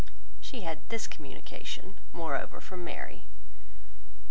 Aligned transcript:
She 0.39 0.61
had 0.61 0.79
this 0.89 1.05
communication, 1.05 1.99
moreover, 2.11 2.59
from 2.59 2.83
Mary. 2.83 3.25